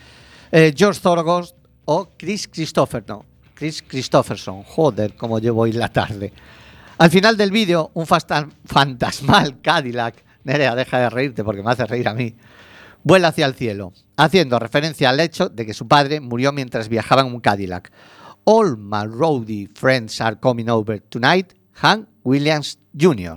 eh, 0.51 0.73
George 0.75 0.99
Thorogood 0.99 1.47
o 1.85 2.09
Chris 2.17 2.49
Christopher, 2.49 3.05
no, 3.07 3.23
Chris 3.53 3.81
Christopherson. 3.81 4.63
Joder, 4.63 5.15
cómo 5.15 5.39
llevo 5.39 5.61
hoy 5.61 5.71
la 5.71 5.87
tarde. 5.87 6.33
Al 6.97 7.09
final 7.09 7.37
del 7.37 7.49
vídeo, 7.49 7.91
un 7.93 8.05
fantasmal 8.05 9.61
Cadillac, 9.61 10.15
Nerea, 10.43 10.75
deja 10.75 10.99
de 10.99 11.09
reírte 11.09 11.45
porque 11.45 11.63
me 11.63 11.71
hace 11.71 11.85
reír 11.85 12.09
a 12.09 12.13
mí, 12.13 12.35
vuela 13.03 13.29
hacia 13.29 13.45
el 13.45 13.55
cielo, 13.55 13.93
haciendo 14.17 14.59
referencia 14.59 15.09
al 15.09 15.21
hecho 15.21 15.47
de 15.47 15.65
que 15.65 15.73
su 15.73 15.87
padre 15.87 16.19
murió 16.19 16.51
mientras 16.51 16.89
viajaba 16.89 17.21
en 17.21 17.27
un 17.27 17.39
Cadillac. 17.39 17.89
All 18.45 18.75
my 18.75 19.05
roadie 19.05 19.69
friends 19.77 20.19
are 20.19 20.35
coming 20.35 20.67
over 20.69 20.97
tonight, 20.97 21.53
Hank 21.73 22.07
Williams 22.23 22.77
Jr. 22.95 23.35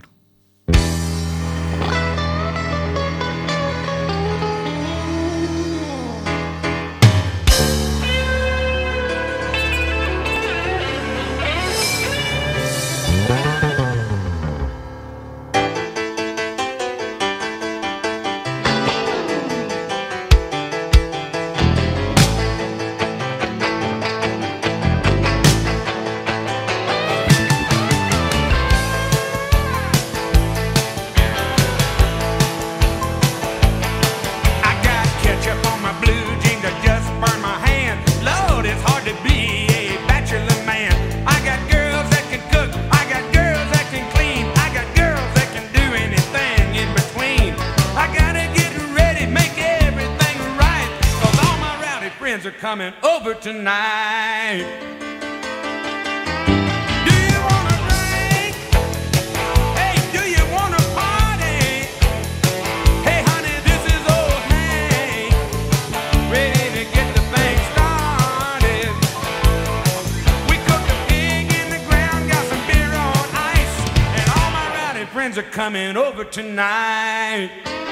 friends 75.14 75.38
are 75.38 75.44
coming 75.44 75.96
over 75.96 76.24
tonight. 76.24 77.83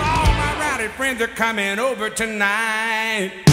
All 0.00 0.32
my 0.34 0.56
rowdy 0.60 0.86
friends 0.86 1.20
are 1.20 1.26
coming 1.34 1.80
over 1.80 2.08
tonight. 2.10 3.45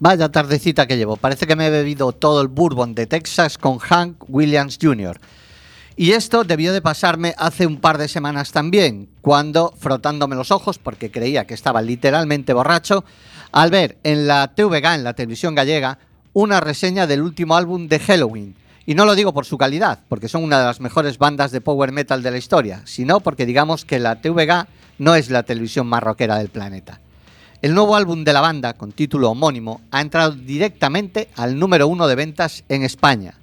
Vaya 0.00 0.28
tardecita 0.28 0.86
que 0.86 0.96
llevo. 0.96 1.16
Parece 1.16 1.46
que 1.46 1.56
me 1.56 1.66
he 1.66 1.70
bebido 1.70 2.12
todo 2.12 2.40
el 2.40 2.46
bourbon 2.46 2.94
de 2.94 3.08
Texas 3.08 3.58
con 3.58 3.78
Hank 3.78 4.24
Williams 4.28 4.78
Jr. 4.80 5.18
Y 5.96 6.12
esto 6.12 6.44
debió 6.44 6.72
de 6.72 6.80
pasarme 6.80 7.34
hace 7.36 7.66
un 7.66 7.80
par 7.80 7.98
de 7.98 8.06
semanas 8.06 8.52
también, 8.52 9.08
cuando, 9.20 9.74
frotándome 9.76 10.36
los 10.36 10.52
ojos, 10.52 10.78
porque 10.78 11.10
creía 11.10 11.48
que 11.48 11.54
estaba 11.54 11.82
literalmente 11.82 12.52
borracho, 12.52 13.04
al 13.50 13.72
ver 13.72 13.98
en 14.04 14.28
la 14.28 14.54
TVG, 14.54 14.94
en 14.94 15.02
la 15.02 15.14
televisión 15.14 15.56
gallega, 15.56 15.98
una 16.32 16.60
reseña 16.60 17.08
del 17.08 17.22
último 17.22 17.56
álbum 17.56 17.88
de 17.88 17.98
Halloween. 17.98 18.54
Y 18.86 18.94
no 18.94 19.04
lo 19.04 19.16
digo 19.16 19.34
por 19.34 19.46
su 19.46 19.58
calidad, 19.58 19.98
porque 20.08 20.28
son 20.28 20.44
una 20.44 20.60
de 20.60 20.66
las 20.66 20.80
mejores 20.80 21.18
bandas 21.18 21.50
de 21.50 21.60
power 21.60 21.90
metal 21.90 22.22
de 22.22 22.30
la 22.30 22.38
historia, 22.38 22.82
sino 22.84 23.18
porque 23.18 23.46
digamos 23.46 23.84
que 23.84 23.98
la 23.98 24.20
TVG 24.20 24.68
no 24.98 25.16
es 25.16 25.28
la 25.30 25.42
televisión 25.42 25.88
más 25.88 26.04
rockera 26.04 26.38
del 26.38 26.50
planeta. 26.50 27.00
El 27.60 27.74
nuevo 27.74 27.96
álbum 27.96 28.22
de 28.22 28.32
la 28.32 28.40
banda, 28.40 28.74
con 28.74 28.92
título 28.92 29.30
homónimo, 29.30 29.80
ha 29.90 30.00
entrado 30.00 30.30
directamente 30.30 31.28
al 31.34 31.58
número 31.58 31.88
uno 31.88 32.06
de 32.06 32.14
ventas 32.14 32.62
en 32.68 32.84
España. 32.84 33.34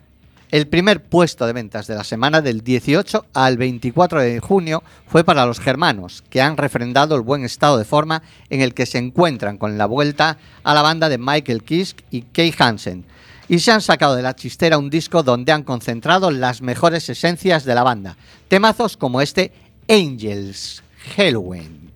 El 0.52 0.68
primer 0.68 1.04
puesto 1.04 1.46
de 1.46 1.52
ventas 1.52 1.86
de 1.88 1.96
la 1.96 2.06
semana 2.06 2.40
del 2.40 2.62
18 2.62 3.26
al 3.34 3.58
24 3.58 4.22
de 4.22 4.40
junio 4.40 4.84
fue 5.06 5.26
para 5.26 5.46
los 5.46 5.60
germanos, 5.60 6.24
que 6.30 6.42
han 6.42 6.56
refrendado 6.56 7.18
el 7.18 7.24
buen 7.24 7.44
estado 7.44 7.78
de 7.78 7.84
forma 7.84 8.24
en 8.50 8.62
el 8.62 8.74
que 8.74 8.86
se 8.86 9.00
encuentran 9.00 9.58
con 9.58 9.78
la 9.78 9.86
vuelta 9.86 10.38
a 10.64 10.74
la 10.74 10.82
banda 10.82 11.10
de 11.10 11.18
Michael 11.18 11.64
Kiske 11.64 12.06
y 12.10 12.22
Kay 12.22 12.54
Hansen, 12.58 13.04
y 13.50 13.60
se 13.60 13.74
han 13.74 13.82
sacado 13.82 14.16
de 14.16 14.22
la 14.22 14.34
chistera 14.34 14.78
un 14.78 14.90
disco 14.90 15.24
donde 15.24 15.52
han 15.52 15.64
concentrado 15.64 16.32
las 16.32 16.62
mejores 16.62 17.10
esencias 17.10 17.66
de 17.66 17.76
la 17.76 17.84
banda, 17.84 18.16
temazos 18.48 18.96
como 18.96 19.20
este 19.20 19.52
Angels 19.90 20.84
Halloween. 21.18 21.92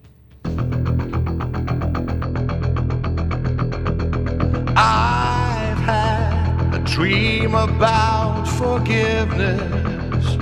I've 4.92 5.80
had 5.80 6.76
a 6.76 6.80
dream 6.80 7.56
about 7.56 8.46
forgiveness, 8.46 10.36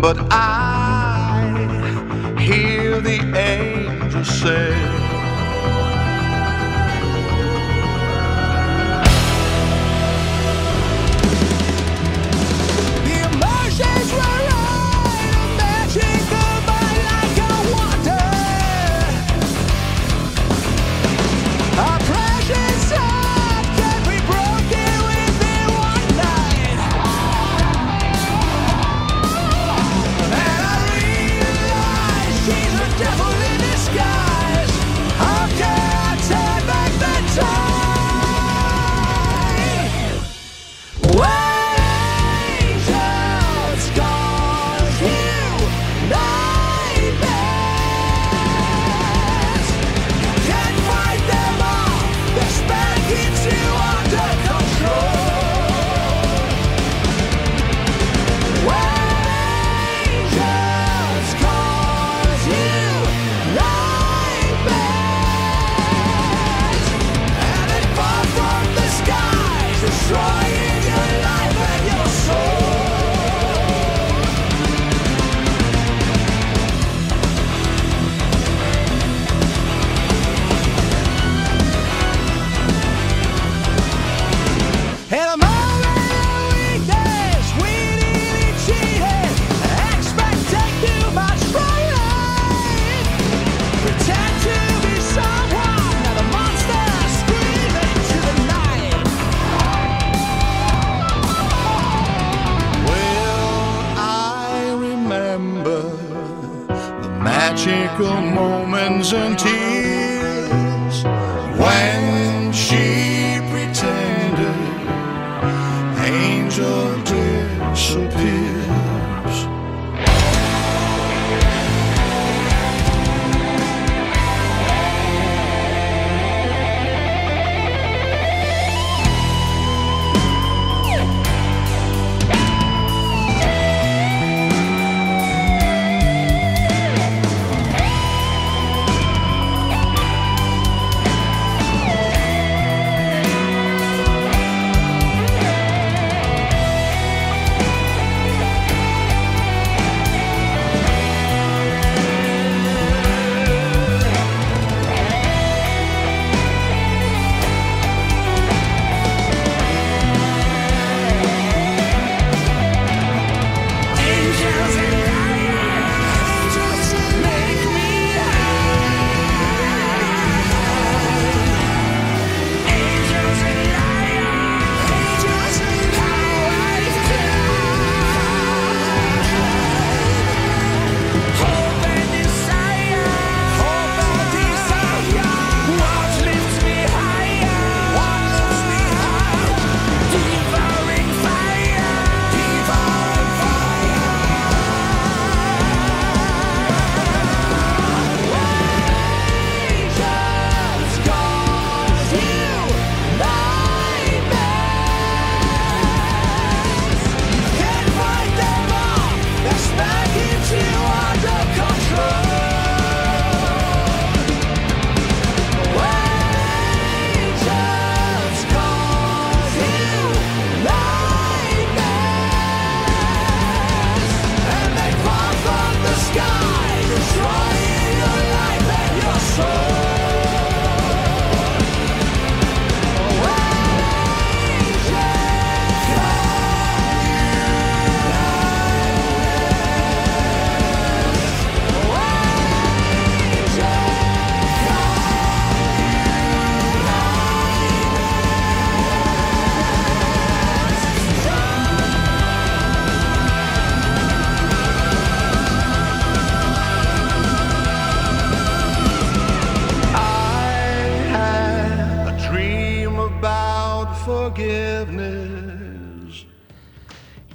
but 0.00 0.16
I 0.30 2.36
hear 2.40 3.00
the 3.00 3.18
angel 3.36 4.24
say. 4.24 4.74
The 12.92 13.30
emotions 13.30 14.12
run. 14.14 14.37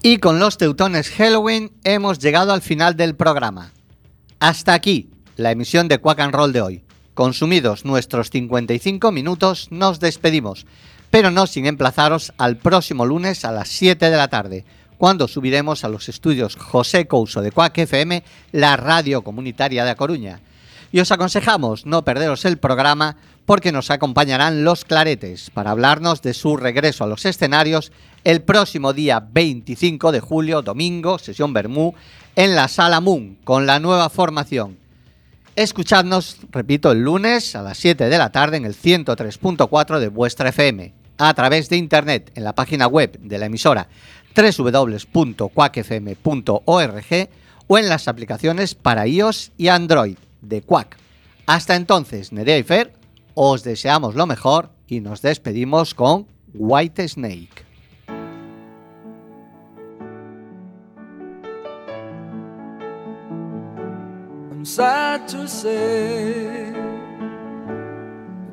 Y 0.02 0.18
con 0.18 0.40
los 0.40 0.58
teutones 0.58 1.10
Halloween 1.10 1.72
hemos 1.84 2.20
llegado 2.20 2.52
al 2.52 2.62
final 2.62 2.98
del 2.98 3.16
programa. 3.16 3.72
Hasta 4.40 4.74
aquí 4.74 5.10
la 5.36 5.52
emisión 5.52 5.88
de 5.88 5.98
Quack 6.00 6.20
and 6.20 6.36
Roll 6.36 6.54
de 6.54 6.62
hoy. 6.62 6.84
Consumidos 7.14 7.86
nuestros 7.86 8.30
55 8.30 9.12
minutos, 9.12 9.68
nos 9.72 10.00
despedimos, 10.00 10.66
pero 11.10 11.32
no 11.32 11.48
sin 11.48 11.66
emplazaros 11.66 12.34
al 12.38 12.58
próximo 12.58 13.06
lunes 13.06 13.46
a 13.46 13.52
las 13.52 13.70
7 13.70 14.10
de 14.10 14.18
la 14.18 14.28
tarde, 14.30 14.66
cuando 14.98 15.28
subiremos 15.28 15.84
a 15.84 15.90
los 15.90 16.10
estudios 16.10 16.56
José 16.56 17.08
Couso 17.08 17.42
de 17.42 17.52
Quack 17.52 17.78
FM, 17.80 18.24
la 18.52 18.78
radio 18.78 19.22
comunitaria 19.22 19.86
de 19.86 19.92
A 19.92 19.96
Coruña. 19.96 20.42
Y 20.94 21.02
os 21.02 21.12
aconsejamos 21.12 21.86
no 21.88 22.06
perderos 22.06 22.46
el 22.46 22.60
programa 22.60 23.18
porque 23.48 23.72
nos 23.72 23.90
acompañarán 23.90 24.64
los 24.64 24.86
Claretes 24.86 25.50
para 25.50 25.72
hablarnos 25.72 26.22
de 26.22 26.36
su 26.36 26.56
regreso 26.56 27.04
a 27.04 27.08
los 27.08 27.26
escenarios 27.26 27.92
el 28.24 28.44
próximo 28.44 28.94
día 28.94 29.20
25 29.20 30.12
de 30.12 30.20
julio, 30.20 30.62
domingo, 30.62 31.18
sesión 31.18 31.52
Bermú, 31.52 31.96
en 32.36 32.56
la 32.56 32.68
Sala 32.68 33.02
Moon, 33.02 33.40
con 33.44 33.66
la 33.66 33.80
nueva 33.80 34.12
formación. 34.12 34.78
Escuchadnos, 35.56 36.38
repito, 36.52 36.92
el 36.92 37.00
lunes 37.00 37.56
a 37.56 37.64
las 37.64 37.80
7 37.80 38.08
de 38.08 38.18
la 38.20 38.32
tarde 38.32 38.58
en 38.58 38.66
el 38.66 38.76
103.4 38.76 39.98
de 39.98 40.10
vuestra 40.10 40.50
FM, 40.50 40.94
a 41.18 41.34
través 41.34 41.70
de 41.70 41.78
internet 41.78 42.32
en 42.36 42.44
la 42.44 42.54
página 42.54 42.86
web 42.86 43.18
de 43.20 43.40
la 43.40 43.48
emisora 43.48 43.88
www.quackfm.org 44.36 47.30
o 47.66 47.78
en 47.80 47.90
las 47.90 48.08
aplicaciones 48.08 48.76
para 48.76 49.08
iOS 49.08 49.52
y 49.58 49.70
Android 49.70 50.18
de 50.44 50.62
Quack. 50.62 50.98
Hasta 51.48 51.76
entonces, 51.76 52.32
Nerea 52.32 52.58
y 52.58 52.64
Fer, 52.64 52.94
os 53.34 53.64
deseamos 53.64 54.16
lo 54.16 54.28
mejor 54.28 54.70
y 54.88 55.02
nos 55.02 55.22
despedimos 55.22 55.94
con 55.94 56.28
White 56.54 57.08
Snake. 57.08 57.64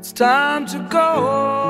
It's 0.01 0.13
time 0.13 0.67
to 0.67 0.79
go. 0.89 1.61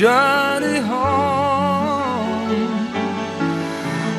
Journey 0.00 0.78
home. 0.78 2.48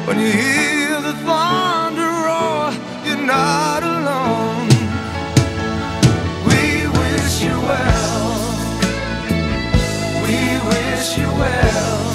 When 0.05 0.19
you 0.19 0.31
hear 0.31 1.01
the 1.01 1.13
thunder 1.25 2.11
roar, 2.27 2.71
you're 3.03 3.25
not 3.25 3.81
alone. 3.81 4.69
We 6.49 6.61
wish 6.99 7.41
you 7.41 7.55
well. 7.69 8.31
We 10.23 10.37
wish 10.69 11.17
you 11.17 11.29
well. 11.41 12.10